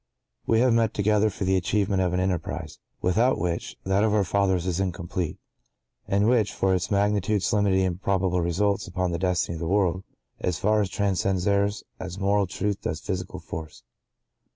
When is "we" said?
0.53-0.59